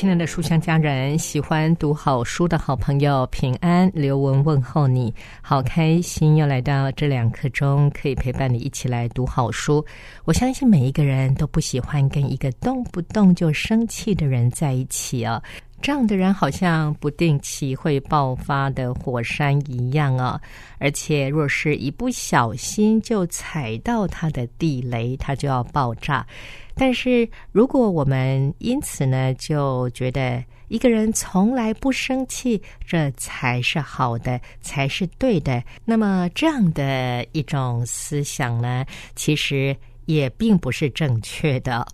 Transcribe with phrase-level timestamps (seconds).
[0.00, 9.84] 亲爱的书香家人，喜欢读好书的好朋友，平安，刘文问候你，好开心又来到这两刻钟，可以陪伴你一起来读好书。
[10.24, 15.42] 我相信每一个人都不喜欢跟一个动不动就生气的人在一起啊，
[15.82, 20.40] 这样的人好像不定期会爆发的火山一样啊，
[20.78, 26.26] 而且若是一不小心就踩到他的地雷，他就要爆炸。
[26.80, 41.86] 但是，如果我们因此呢，就觉得一个人从来不生气，这才是好的，才是对的，那么这样的一种思想呢，其实也并不是正确的。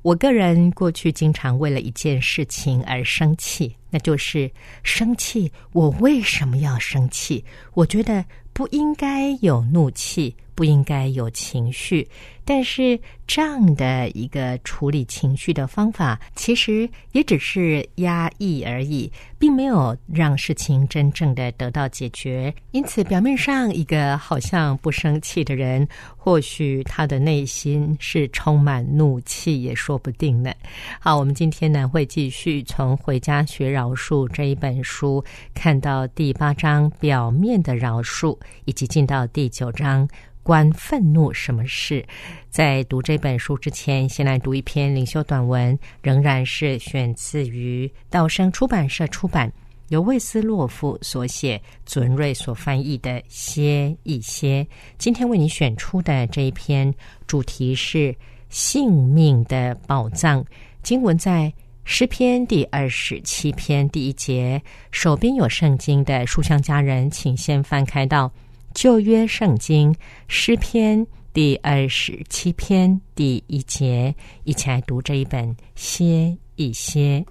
[0.00, 4.50] 我个人过去经常为了一件事情而生气，那就是
[4.82, 5.52] 生气。
[5.72, 7.44] 我为什么要生气？
[7.74, 10.34] 我觉得不应该有怒气。
[10.54, 12.06] 不应该有情绪，
[12.44, 22.54] 但是这样的一个处理情绪的方法，其实也只是压抑而已，并没有让事情真正的得到解决。
[22.70, 30.52] 因此，表面上一个好像不生气的人，或许他的内心是充满怒气，也说不定呢。
[31.00, 40.06] 好，我们今天呢会继续从《回家学饶恕》这一本书看到第八章表面的饶恕，以及进到第九章。
[40.44, 42.04] 关愤怒什么事？
[42.50, 49.50] 在读这本书之前，先来读一篇领袖短文，仍然是选自于道生出版社出版，
[49.88, 54.62] 由魏斯洛夫所写，尊瑞所翻译的《歇一歇》。
[54.98, 56.94] 今天为你选出的这一篇
[57.26, 58.14] 主题是
[58.50, 60.44] 性命的宝藏。
[60.82, 61.50] 经文在
[61.84, 64.62] 诗篇第二十七篇第一节。
[64.90, 68.30] 手边有圣经的书香家人，请先翻开到。
[68.74, 69.94] 旧约圣经
[70.26, 77.24] 诗篇第二十七篇第一节，一起来读这一本歇一歇。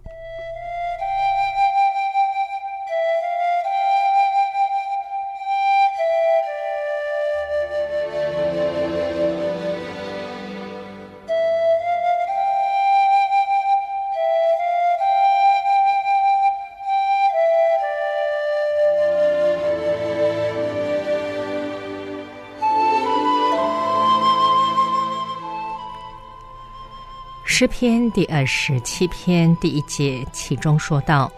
[27.56, 31.32] 诗篇第二十七篇第一节，其中说道：“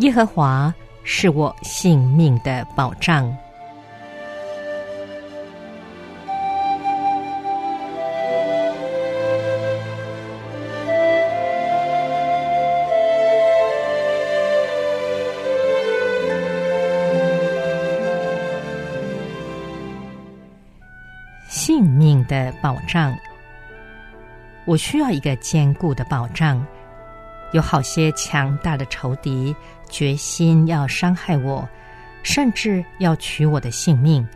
[0.00, 3.30] 耶和华是我性命的保障。”
[24.68, 26.62] 我需要一个坚固的保障。
[27.52, 29.56] 有好些强大的仇敌，
[29.88, 31.66] 决心要伤害我，
[32.22, 34.28] 甚至要取我的性命。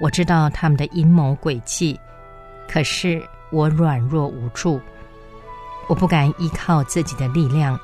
[0.00, 1.96] 我知道他们的阴谋诡计，
[2.68, 3.22] 可是
[3.52, 4.80] 我软弱无助，
[5.88, 7.78] 我不敢依靠自己的力量。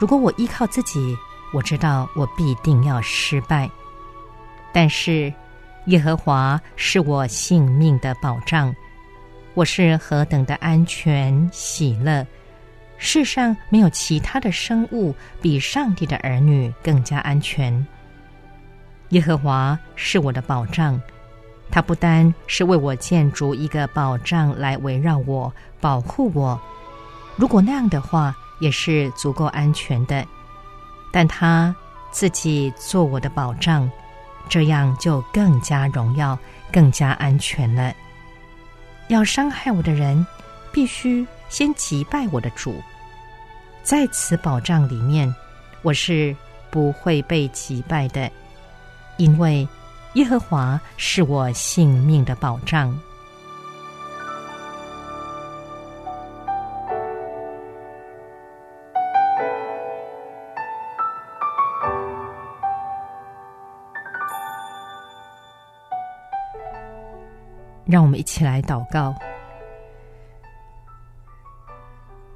[0.00, 1.14] 如果我依靠自己，
[1.52, 3.70] 我知道我必定要失败。
[4.72, 5.30] 但是
[5.88, 8.74] 耶和华是我性命的保障。
[9.56, 12.26] 我是何等的安全喜乐！
[12.98, 17.86] 世上没有其他的生物比上帝的儿女更加安全。
[19.10, 21.00] 耶和华是我的保障，
[21.70, 25.50] 他不单是为我建筑一个保障来围绕我、
[25.80, 26.60] 保护我，
[27.36, 30.22] 如果那样的话也是足够安全的。
[31.10, 31.74] 但他
[32.10, 33.90] 自己做我的保障，
[34.50, 36.38] 这样就更加荣耀、
[36.70, 37.90] 更加安全了。
[39.08, 40.26] 要伤害我的人，
[40.72, 42.82] 必须先击败我的主。
[43.82, 45.32] 在此保障里面，
[45.82, 46.34] 我是
[46.70, 48.30] 不会被击败的，
[49.16, 49.66] 因为
[50.14, 52.98] 耶和华是我性命的保障。
[67.86, 69.14] 让我们一起来祷告。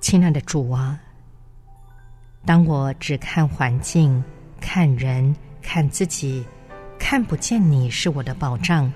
[0.01, 0.99] 亲爱的主啊，
[2.47, 4.23] 当我只看环境、
[4.61, 6.47] 看人、看自己，
[6.99, 8.91] 看不见你是我的保障，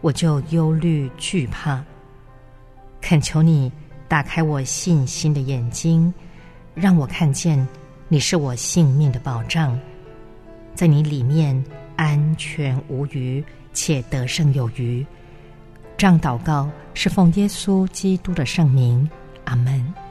[0.00, 1.82] 我就忧虑惧怕。
[3.00, 3.72] 恳求你
[4.08, 6.12] 打开我信心的眼睛，
[6.74, 7.66] 让我看见
[8.08, 9.76] 你是我性命的保障，
[10.74, 11.64] 在你里面
[11.96, 15.04] 安全无虞，且得胜有余。
[15.96, 19.08] 这样祷告是奉耶稣基督的圣名，
[19.44, 20.01] 阿门。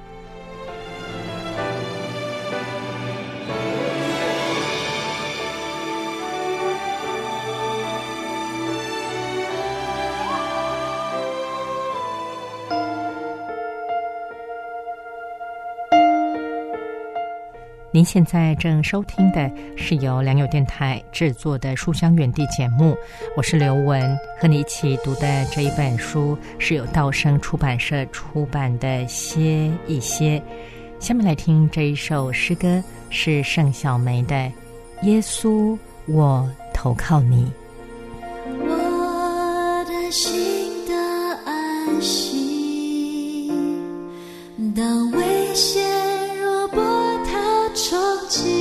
[18.01, 22.97] 您现在正收听的是由良友电台制作的《书香园地》节目，
[23.37, 30.39] 我是刘雯，和你一起读的这一本书是由道生出版社出版的《歇一歇》。
[30.99, 34.35] 下面来听这一首诗歌，是盛小梅的
[35.03, 35.77] 《耶稣，
[36.07, 37.45] 我投靠你》。
[38.65, 40.95] 我的心的
[41.45, 42.40] 安息，
[47.81, 47.97] 说
[48.29, 48.60] 起。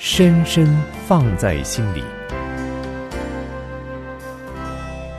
[0.00, 0.64] 深深
[1.08, 2.00] 放在心里。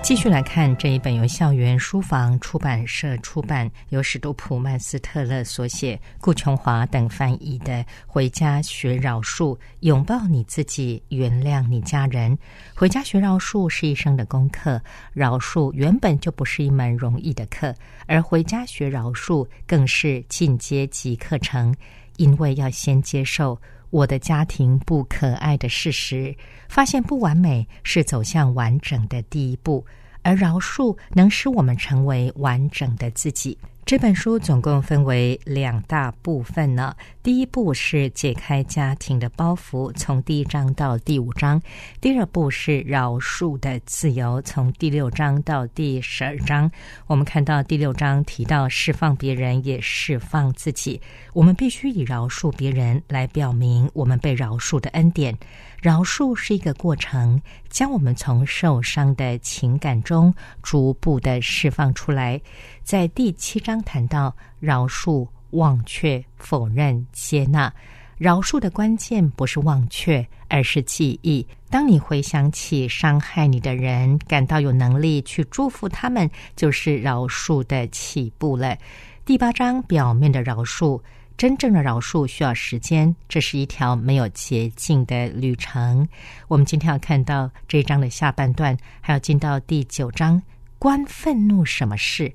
[0.01, 7.73] 继续来看这一本由校园书房出版社出版、由史都普曼斯特勒所写、顾琼华等翻译的
[8.07, 12.31] 《回家学饶恕：拥抱你自己，原谅你家人》。
[12.73, 14.81] 回家学饶恕是一生的功课，
[15.11, 17.75] 饶恕原本就不是一门容易的课，
[18.07, 21.75] 而回家学饶恕更是进阶级课程，
[22.15, 23.59] 因为要先接受
[23.89, 26.35] 我的家庭不可爱的事实，
[26.67, 29.85] 发现不完美是走向完整的第一步。
[30.21, 33.57] 而饶恕能使我们成为完整的自己。
[33.89, 36.95] 这本书总共分为两大部分呢。
[37.23, 41.59] 第一部是解开家庭的包袱，从第一章到第五章；
[41.99, 46.69] 第二部是饶恕的自由，从第六章到第十二章。
[47.07, 51.01] 我们看到第六章提到释放别人，也释放自己。
[51.33, 55.35] 我们必须以饶恕别人来表明我们被饶恕的恩典。
[55.81, 62.39] 饶恕是一个过程，将我们从受伤的情感中逐步的释放出来。
[62.83, 67.73] 在第七章谈到饶恕、忘却、否认、接纳。
[68.17, 71.47] 饶恕的关键不是忘却，而是记忆。
[71.69, 78.77] 当你回想起伤害你的人，感到有能力去祝福他们，就是饶恕的起步了。
[79.23, 80.99] 第八章表面的饶恕。
[81.39, 86.05] 真正的饶恕需要时间，这是一条没有捷径的旅程。
[86.49, 90.41] 我们今天要看到这一章的下半段，还要进到第九章。
[90.77, 92.29] 关愤怒什么事？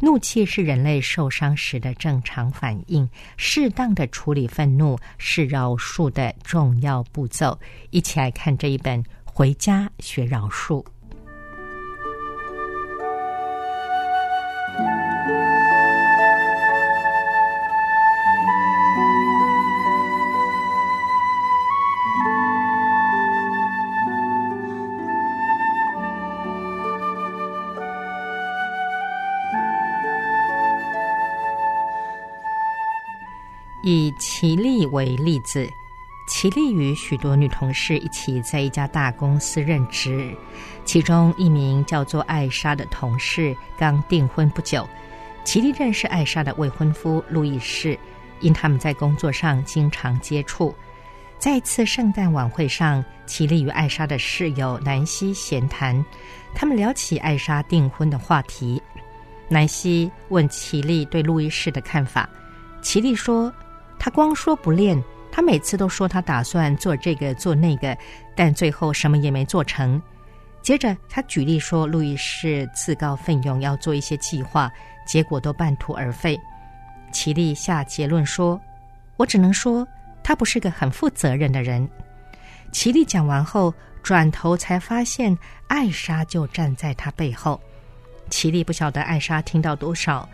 [0.00, 7.56] 怒气是人类受伤时的正常反应，适当的处理愤怒是饶恕的重要步骤。
[7.90, 10.82] 一起来看这一本《回家学饶恕》。
[33.82, 35.68] 以齐丽为例子，
[36.26, 40.36] 齐丽与许多女同事一起在一家大公司任职，
[40.84, 44.86] 其中一名叫做艾莎的同事刚订婚不久。
[45.44, 47.98] 齐丽认识艾莎的未婚夫路易士，
[48.40, 50.74] 因他们在工作上经常接触。
[51.38, 56.04] 在一次圣诞晚会上，齐丽与艾莎的室友南希闲谈，
[56.52, 58.82] 他们聊起艾莎订婚的话题。
[59.48, 62.28] 南希问齐丽对路易士的看法，
[62.82, 63.54] 齐丽说。
[63.98, 67.96] 他光说不练，他每次都说他打算做这个做那个，
[68.34, 70.00] 但最后什么也没做成。
[70.62, 74.70] 接着他举例说，路易士自告奋勇要做一些计划，
[75.06, 76.38] 结果都半途而废。
[77.12, 78.60] 齐丽下结论说
[79.16, 79.86] ：“我只能说，
[80.22, 81.88] 他不是个很负责任的人。”
[82.70, 85.36] 齐丽讲完后，转头才发现
[85.68, 87.58] 艾莎就站在他背后。
[88.28, 90.28] 齐丽不晓得艾莎听到多少。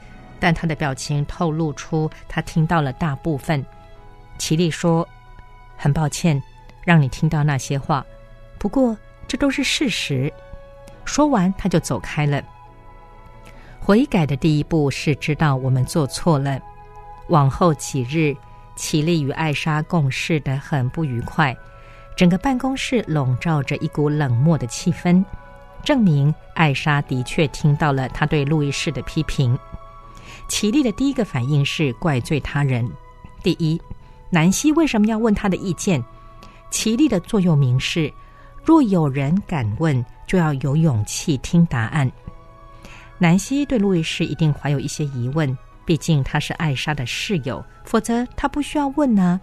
[0.45, 3.65] 但他的表情透露出他听到了大部分。
[4.37, 5.09] 齐丽说
[5.75, 6.43] ：“很抱歉，
[6.83, 8.05] 让你听到那些话，
[8.59, 8.95] 不过
[9.27, 10.31] 这都是事实。”
[11.07, 12.43] 说完，他就走开了。
[13.81, 16.61] 悔改的第一步是知道我们做错了。
[17.29, 18.37] 往后几日，
[18.77, 21.57] 齐丽与艾莎共事的很不愉快，
[22.15, 25.25] 整个办公室笼罩着一股冷漠的气氛，
[25.83, 29.59] 证明艾莎的确听到了他对路易士的批评。
[30.49, 32.89] 齐丽的第一个反应是怪罪他人。
[33.43, 33.81] 第一，
[34.31, 36.03] 南希为什么要问他的意见？
[36.71, 38.13] 齐丽的座右铭是：
[38.65, 42.11] 若有人敢问，就要有勇气听答案。
[43.19, 49.41] 南希对路易士一定怀有一些疑问，毕竟他是艾莎的室友，否则他不需要问呢。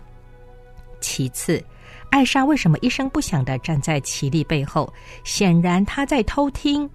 [1.00, 1.64] 其次，
[2.10, 4.92] 艾莎为什么一声不响的站在齐丽背后？
[5.24, 6.90] 显然他在偷听。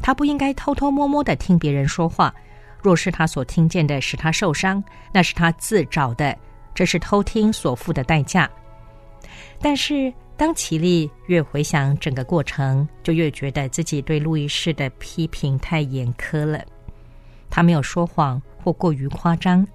[0.00, 2.32] 他不应该偷偷摸摸的听别人说话。
[2.82, 4.82] 若是他所听见的使他受伤，
[5.12, 6.36] 那是他自找的，
[6.74, 8.48] 这是偷听所付的代价。
[9.60, 16.64] 但是，当齐丽越回想整个过程，就越觉得自己对路易士的批评太严苛了。
[17.50, 19.66] 他没有说谎或过于夸张，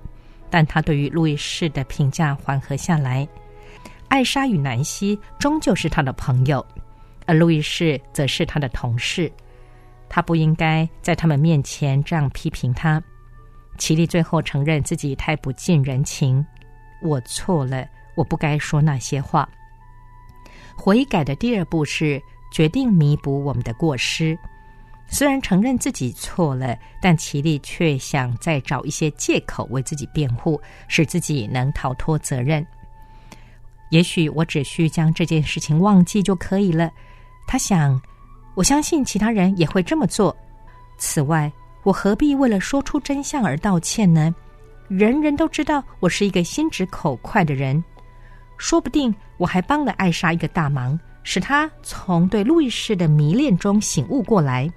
[0.49, 3.27] 但他对于路易士的评价缓和下来。
[4.07, 6.65] 艾莎与南希终究是他的朋友，
[7.25, 9.29] 而路易士则是他的同事。
[10.15, 13.01] 他不应该在他们面前这样批评他。
[13.79, 16.45] 齐丽最后承认自己太不近人情，
[17.01, 19.49] 我错了，我不该说那些话。
[20.77, 24.37] 悔改的第二步是决定弥补我们的过失。
[25.07, 32.63] 虽然承认自己错了，但齐丽却想再找一些借口为自己辩护，使自己能逃脱责任。
[33.89, 36.91] 也许我只需将这件事情忘记就可以了。
[37.47, 37.99] 他想，
[38.55, 40.35] 我相信其他人也会这么做。
[40.97, 41.51] 此外，
[41.83, 44.33] 我何必为了说出真相而道歉呢？
[44.87, 47.83] 人人都知道我是一个心直口快的人。
[48.57, 54.71] 说不定我还帮了艾莎一个大忙，使她从对路易士的迷恋中醒悟过来。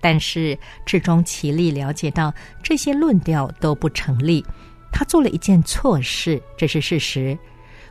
[0.00, 4.44] 但是，至终齐力了解到这些论调都不成立。
[4.90, 7.36] 他做了一件错事，这是事实。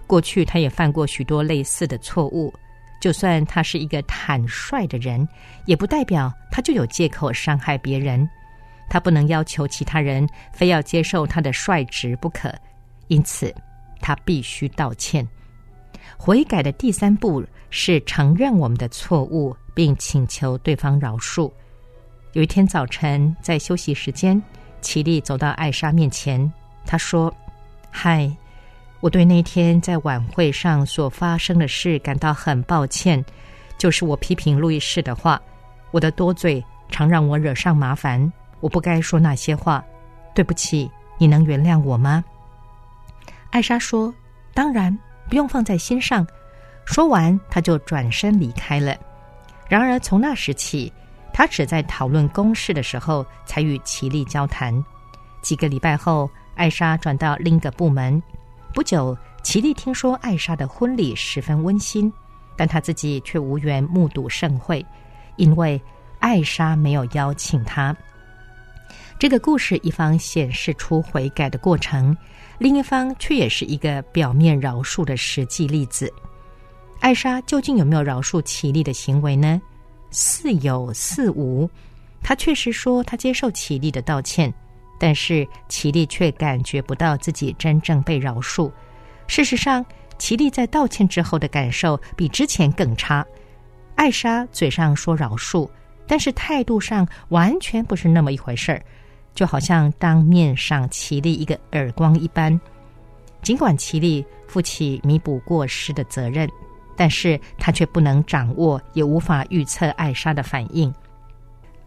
[0.05, 2.53] 过去他也犯过许多类似的错误。
[3.01, 5.27] 就算他是一个坦率的人，
[5.65, 8.25] 也不代表他就有借口伤害别人。
[8.89, 12.49] 他不能要求其他人非要接受他的率直不可。
[13.07, 13.53] 因此。
[14.03, 15.23] 他必须道歉。
[16.17, 21.51] 悔改的第三步是承认我们的错误，并请求对方饶恕。
[22.33, 24.41] 有一天早晨，在休息时间，
[24.81, 26.51] 齐丽走到艾莎面前，
[26.83, 27.31] 她说
[27.93, 28.27] ：“嗨，
[29.01, 33.23] 我对那天在晚会上所发生的事感到很抱歉。
[33.77, 35.41] 就是我批评路易士的话，
[35.89, 38.31] 我的多嘴常让我惹上麻烦。
[38.59, 39.83] 我不该说那些话，
[40.35, 42.23] 对不起，你能原谅我吗？”
[43.49, 44.13] 艾莎说
[44.53, 44.95] ：“当然
[45.27, 46.25] 不用放在心上。”
[46.85, 48.95] 说完，他就转身离开了。
[49.67, 50.93] 然而，从那时起，
[51.33, 54.71] 他只在讨论公事的时候才与齐丽交谈。
[55.41, 58.21] 几个礼拜后，艾莎转到另一个部门。
[58.73, 62.11] 不久，齐丽听说艾莎的婚礼十分温馨，
[62.55, 64.85] 但他自己却无缘目睹盛会，
[65.35, 65.79] 因为
[66.19, 67.95] 艾莎没有邀请他。
[69.19, 72.15] 这个故事一方显示出悔改的过程。
[72.57, 76.11] 另一方却也是一个表面饶恕的实际例子。
[76.99, 79.59] 艾莎究竟有没有饶恕齐丽的行为呢？
[80.11, 81.69] 似有似无。
[82.21, 84.53] 她确实说她接受齐丽的道歉，
[85.03, 88.71] 但是齐丽却感觉不到自己真正被饶恕。
[89.25, 89.83] 事实上，
[90.19, 93.25] 齐丽在道歉之后的感受比之前更差。
[93.95, 95.67] 艾莎嘴上说饶恕，
[96.05, 98.79] 但是态度上完全不是那么一回事儿。
[99.33, 102.61] 就好像当面赏齐丽一个耳光一般，
[103.41, 106.47] 尽管齐丽负起弥补过失的责任，
[106.95, 110.93] 但是他却不能掌握，也无法预测艾莎的反应。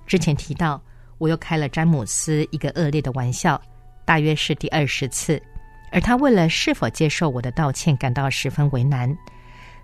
[0.05, 0.83] 之前提到，
[1.25, 3.59] 我又开了詹姆斯一个恶劣的玩笑，
[4.05, 5.41] 大约是第二十次，
[5.91, 9.17] 而他为了是否接受我的道歉感到十分为难。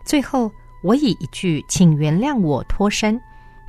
[0.05, 3.19] 最后，我以一句“请原谅我”脱身，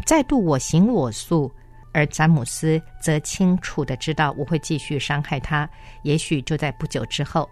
[0.06, 1.50] 再度我行我素。
[1.94, 5.70] 而詹姆斯则清楚的知道我会继续伤害他，
[6.04, 7.50] 也许就在不久之后。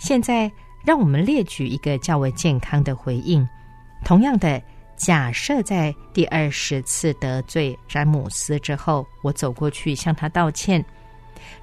[0.00, 0.50] 现在，
[0.84, 3.48] 让我们列举一个较为健康的回应。
[4.04, 4.60] 同样的，
[4.98, 10.84] 假设在第二十次得罪詹姆斯之后，我走过去向他道歉：“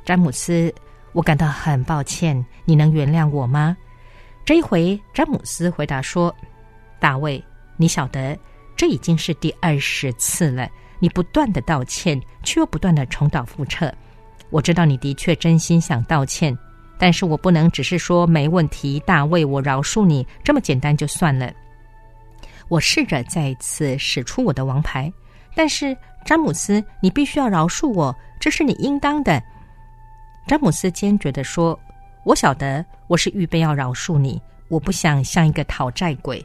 [0.06, 0.74] 詹姆斯，
[1.12, 3.76] 我感到很抱歉，你能原谅我吗？”
[4.46, 6.34] 这一回，詹姆斯回答说
[6.98, 7.44] ：“大卫，
[7.76, 8.38] 你晓得，
[8.78, 10.68] 这已经是第二十次了。”
[10.98, 13.94] 你不断的道歉，却又不断的重蹈覆辙。
[14.50, 16.58] 我知道你的确真心想道歉，
[16.98, 21.52] 但是我不能只是说没问题，大卫，我饶恕你，这么简单就算了。
[22.68, 25.12] 我试着再一次使出我的王牌，
[25.56, 29.42] 但是詹姆斯，你必须要饶恕我，这是你应当的。
[30.48, 31.80] 詹姆斯坚决的说
[32.26, 36.44] ：“我晓得我是预备要饶恕你，我不想像一个讨债鬼。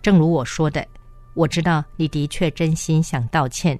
[0.00, 0.86] 正如我说的，
[1.34, 3.78] 我知道你的确真心想道歉。”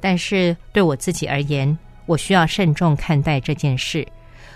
[0.00, 4.06] 但是对我自己而言，我需要慎重看待这件事。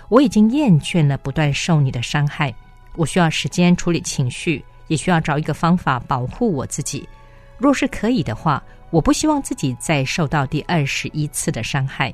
[0.09, 2.53] 我已经厌倦了不断受你的伤害，
[2.95, 4.63] 我需要时间处理情绪，
[4.93, 7.09] 也需要找一个方法保护我自己。
[7.57, 12.13] 若是可以的话，我不希望自己再受到第二十一次的伤害。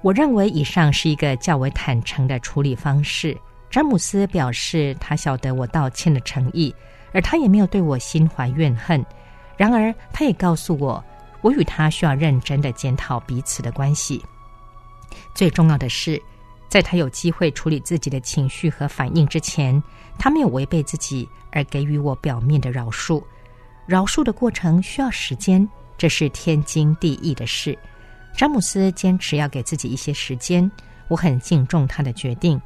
[0.00, 3.36] 我认为以上是一个较为坦诚的处理方式。
[3.68, 6.72] 詹姆斯表示他晓得我道歉的诚意，
[7.12, 9.04] 而他也没有对我心怀怨恨。
[9.56, 11.02] 然而，他也告诉我。
[11.40, 14.24] 我与他需要认真的检讨彼此的关系。
[15.34, 16.20] 最重要的是，
[16.70, 19.82] 在他有机会处理自己的情绪和反应之前，
[20.18, 23.22] 他没有违背自己而给予我表面的饶恕。
[23.86, 27.78] 饶恕的过程需要时间，这是天经地义的事。
[28.36, 30.70] 詹姆斯坚持要给自己一些时间，
[31.08, 32.60] 我很敬重他的决定，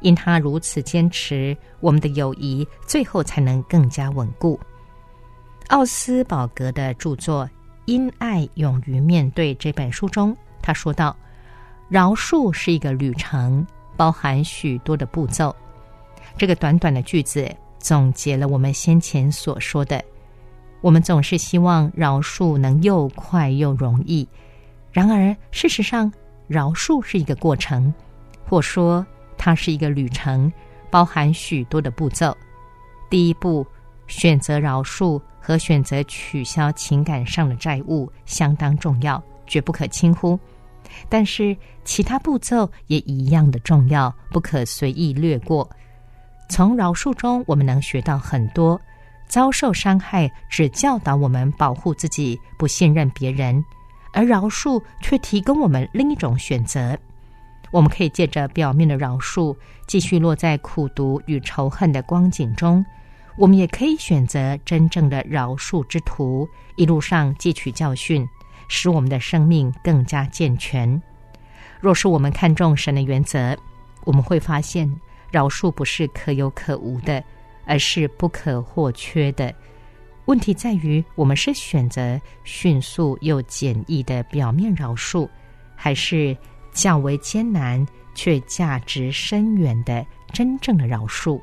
[0.00, 4.58] 因他如此坚持，我们的友谊最后才能更加稳固。
[5.68, 7.44] 奥斯堡格的著作
[7.84, 11.14] 《因爱勇于面对》这本书中，他说道
[11.90, 15.54] ：“饶恕是一个旅程，包含许多的步骤。”
[16.40, 20.02] 这个短短的句子总结了我们先前所说的。
[20.80, 24.26] 我们总是希望饶恕能又快又容易，
[24.90, 26.10] 然而事实上，
[26.48, 27.92] 饶恕是一个过程，
[28.48, 30.50] 或说它是一个旅程，
[30.88, 32.34] 包含许多的步骤。
[33.10, 33.66] 第一步，
[34.06, 40.40] 选择饶恕和选择取消情感上的债务相当重要，绝不可轻忽。
[41.06, 45.68] 但是其他步骤也一样的重要，不可随意略过。
[46.50, 48.78] 从饶恕中，我们能学到很多。
[49.28, 53.62] 遭受伤害，只教导我们保护自己，不信任别人；
[54.12, 56.98] 而饶恕却提供我们另一种选择。
[57.70, 62.84] 我们可以借着表面的饶恕，继续落在苦毒与仇恨的光景中；
[63.36, 68.28] 我们也可以选择真正的饶恕之途，一路上汲取教训，
[68.66, 71.00] 使我们的生命更加健全。
[71.78, 73.56] 若是我们看重神的原则，
[74.02, 74.92] 我们会发现
[75.30, 77.22] 饶恕不是可有可无的。
[77.66, 79.54] 而是不可或缺的。
[80.24, 85.28] 问题在于，我们是选择迅速又简易的表面饶恕，
[85.76, 86.36] 还是
[86.72, 91.40] 较为艰难却价值深远的真正的饶恕？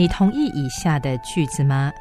[0.00, 1.92] 你同意以下的句子吗？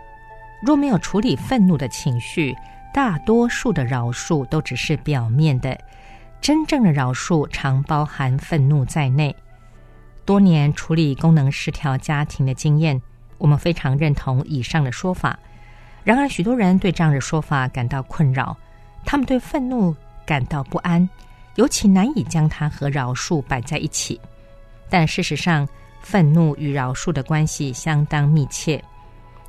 [0.62, 2.55] 若没有处理愤怒的情绪，
[2.93, 5.77] 大多数的饶恕都只是表面的。
[6.39, 9.35] 真正的饶恕常包含愤怒在内。
[10.23, 13.01] 多年处理功能失调家庭的经验，
[13.38, 15.38] 我们非常认同以上的说法。
[16.05, 18.55] 然而，许多人对这样的说法感到困扰，
[19.03, 19.93] 他们对愤怒
[20.25, 21.09] 感到不安，
[21.55, 24.17] 尤其难以将它和饶恕摆在一起。
[24.89, 25.67] 但事实上，
[26.01, 28.83] 愤怒与饶恕的关系相当密切。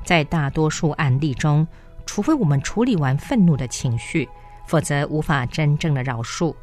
[0.03, 1.67] 在大多数案例中，
[2.05, 4.27] 除非我们处理完愤怒的情绪，
[4.67, 6.53] 否则无法真正的饶恕。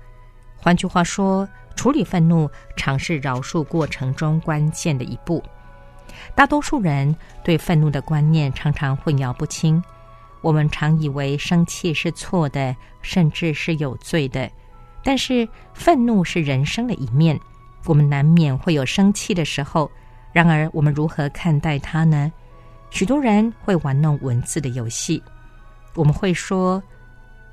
[0.57, 5.43] 换句话说，处理愤怒常是饶恕过程中关键的一步。
[6.35, 9.83] 大多数人对愤怒的观念常常混淆不清。
[10.41, 14.51] 我们常以为生气是错的，甚至是有罪的。
[15.05, 17.39] 但是，愤怒是人生的一面，
[17.85, 19.91] 我们难免会有生气的时候。
[20.33, 22.31] 然而，我们如何看待它呢？
[22.91, 25.23] 许多人会玩弄文字的游戏，
[25.95, 26.83] 我们会说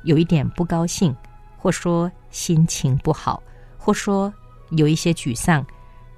[0.04, 1.16] 有一点不高兴，
[1.58, 3.42] 或说心情不好，
[3.78, 4.32] 或说
[4.72, 5.66] 有一些沮丧。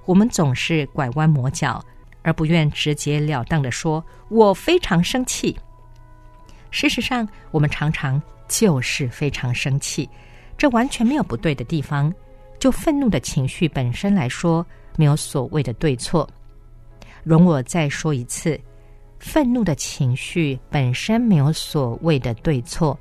[0.06, 1.84] 我们总是拐弯抹角，
[2.22, 5.58] 而不愿直截了当的说“我非常生气”。
[6.72, 10.10] 事实上，我们常常就是非常生气，
[10.58, 12.14] 这完全没有不对的地方。
[12.60, 14.66] 就愤怒的情绪本身来说，
[14.96, 16.28] 没有所谓的对错。
[17.24, 18.60] 容我再说一次。
[19.20, 22.98] 愤怒的情绪本身没有所谓的对错，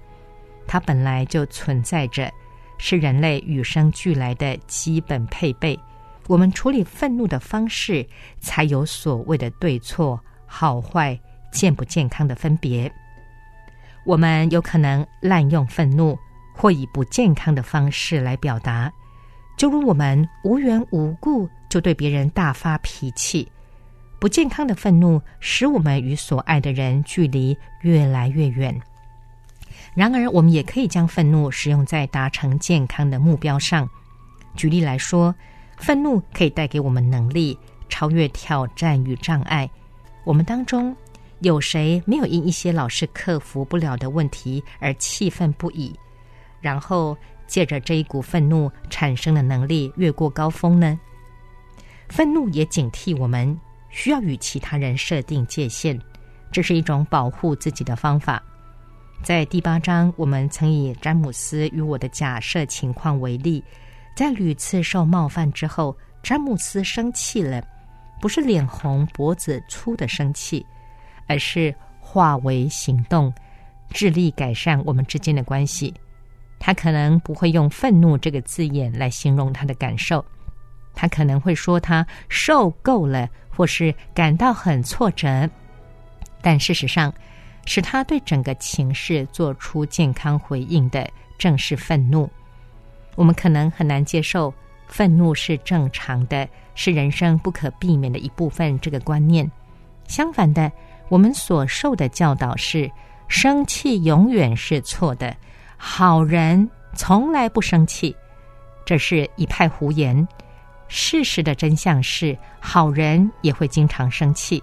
[0.67, 2.33] 它本来就存在着，
[2.79, 5.79] 是人类与生俱来的基本配备。
[6.27, 8.05] 我们处理愤怒的方式，
[8.41, 11.19] 才有所谓的对错、好坏、
[11.53, 12.91] 健不健康的分别。
[14.07, 16.19] 我们有可能滥用愤怒，
[16.55, 18.91] 或以不健康的方式来表达，
[19.57, 23.51] 就如我们无缘无故就对别人大发脾气。
[24.19, 28.79] 不健康的愤怒使我们与所爱的人距离越来越远。
[29.95, 33.89] 然而，我们也可以将愤怒使用在达成健康的目标上。
[34.55, 35.35] 举例来说，
[35.77, 39.69] 愤怒可以带给我们能力，超越挑战与障碍。
[40.25, 40.95] 我们当中
[41.41, 45.95] 有谁没有因一些老是克服不了的问题而气愤不已？
[46.61, 50.99] 然后借着这一股愤怒产生的能力越过高峰呢？
[52.09, 53.59] 愤怒也警惕我们。
[53.89, 55.99] 需要与其他人设定界限，
[56.53, 58.43] 这是一种保护自己的方法。
[59.23, 63.65] 在第八章，我们曾以詹姆斯与我的假设情况为例，
[64.15, 67.65] 在屡次受冒犯之后，詹姆斯生气了，
[68.21, 70.67] 不是脸红脖子粗的生气，
[71.27, 73.33] 而是化为行动，
[73.89, 75.95] 致力改善我们之间的关系。
[76.67, 80.25] 他可能不会用愤怒这个字眼来形容他的感受。
[80.97, 85.49] 他可能会说他受够了，或是感到很挫折，
[86.43, 87.15] 但事实上，
[87.67, 92.29] 使他对整个情势做出健康回应的正是愤怒。
[93.15, 94.53] 我们可能很难接受
[94.89, 99.49] 愤怒是正常的，是人生不可避免的一部分这个观念。
[100.09, 100.73] 相反的，
[101.11, 102.91] 我们所受的教导是：
[103.29, 105.33] 生气永远是错的，
[105.77, 108.15] 好人从来不生气，
[108.85, 110.27] 这是一派胡言。
[110.89, 114.63] 事实的真相是，好人也会经常生气。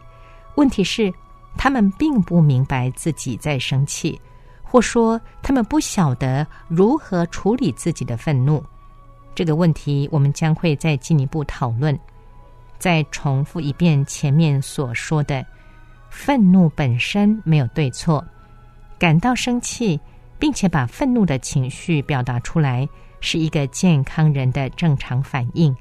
[0.55, 1.13] 问题是，
[1.57, 4.19] 他们并不明白自己在生气，
[4.63, 8.63] 或说他们不晓得如何处理自己的愤怒。
[9.35, 11.97] 这个问题，我们将会再进一步讨论。
[12.79, 15.45] 再重复一遍前面所说的：
[16.09, 18.23] 愤怒本身没有对错，
[18.97, 19.99] 感到生气，
[20.43, 22.85] 并且把愤怒的情绪表达出来，
[23.21, 25.73] 是一个健康人的正常反应。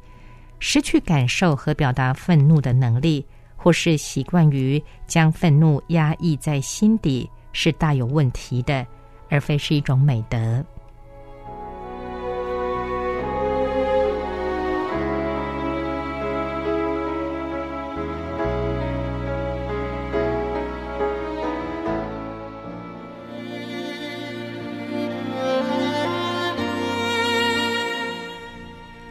[0.60, 8.86] 失去感受和表达愤怒的能力，或是习惯于将愤怒压抑在心底，是大有问题的，
[9.28, 10.64] 而非是一种美德。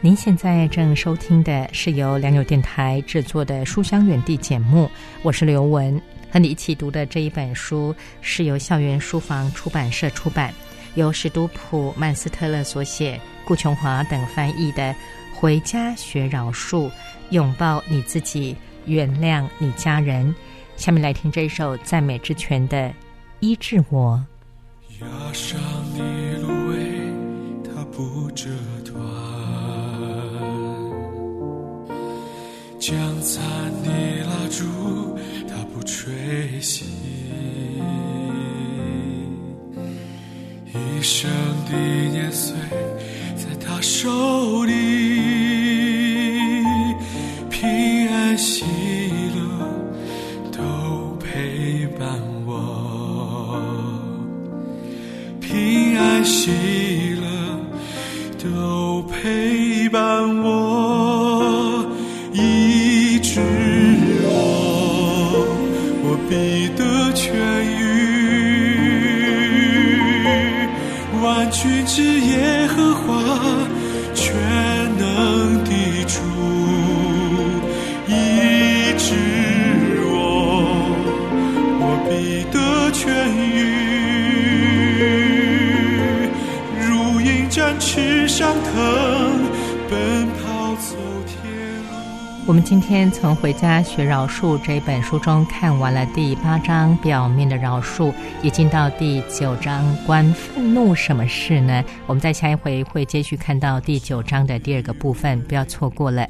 [0.04, 4.90] 您现在正收听的是由良友电台制作的《书香远地》节目，
[5.22, 10.52] 我是刘文，和你一起读的这一本书是由校园书房出版社出版，
[10.96, 14.90] 由史都普曼斯特勒所写，顾琼华等翻译的
[15.36, 16.90] 《回家学饶恕，
[17.30, 20.26] 拥抱你自己，原谅你家人》。
[20.74, 22.88] 下面来听这首赞美之泉的
[23.38, 24.20] 《医治我》。
[25.00, 25.60] 压上
[25.96, 26.76] 的芦苇，
[27.62, 28.50] 它不折
[28.84, 29.31] 断。
[32.82, 33.40] 将残
[33.84, 33.90] 的
[34.24, 35.16] 蜡烛，
[35.46, 36.12] 它不吹
[36.60, 36.82] 熄；
[40.66, 41.30] 一生
[41.70, 41.78] 的
[42.10, 42.56] 年岁，
[43.36, 44.72] 在他手里，
[47.48, 48.64] 平安喜
[49.32, 49.40] 乐
[50.50, 53.62] 都陪伴我，
[55.40, 56.50] 平安喜
[71.34, 73.24] 万军之耶和华
[74.14, 74.34] 全
[74.98, 75.70] 能的
[76.04, 76.20] 主，
[78.06, 78.12] 医
[78.98, 79.14] 治
[80.04, 80.12] 我，
[81.80, 82.12] 我必
[82.52, 82.58] 得
[82.92, 83.00] 痊
[83.48, 83.48] 愈。
[86.86, 86.86] 如
[87.22, 88.70] 鹰展翅上腾，
[89.88, 90.41] 奔跑。
[92.44, 101.84] 我们今天从《回家学饶恕》这一本书中看完了第八章表面的饶恕，已经到第九章关愤怒什么事呢？
[102.04, 106.26] 我们在下一回会继续看到第九章的第二个部分，不要错过了。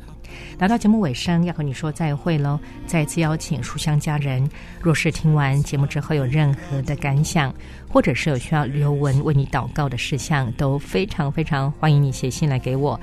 [0.59, 2.59] 来到节目尾声，要和你说再会喽！
[2.87, 4.49] 再次邀请书香家人，
[4.81, 7.53] 若是听完节目之后有任何的感想，
[7.89, 12.99] 或者是有需要刘文为你祷告的事项，都非常非常欢迎你写信来给我。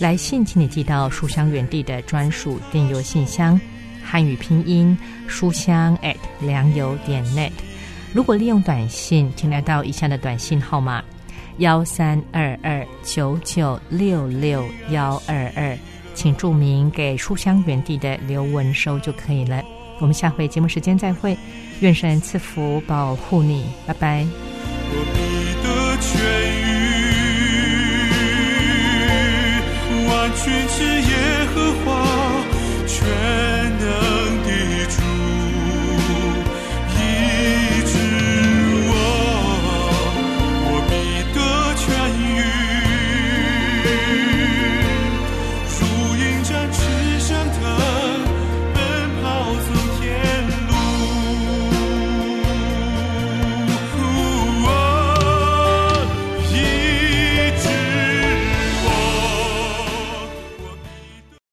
[0.00, 3.60] 来信请你寄到书香园地的专属电邮信箱，
[4.02, 4.96] 汉语拼音
[5.28, 7.52] 书香 at 良友点 net。
[8.12, 11.02] 如果利用短信，请来到以下的短信号码：
[11.58, 15.78] 幺三二二九九六六幺二二。
[16.14, 19.62] 请注明给书香园地的刘文收就可以了，
[19.98, 21.36] 我们下回节目时间再会，
[21.80, 23.66] 愿神赐福保护你。
[23.86, 24.26] 拜拜。
[30.06, 31.14] 万军之耶
[31.54, 31.86] 和华
[32.86, 33.06] 全
[33.78, 33.86] 能
[34.44, 34.53] 的。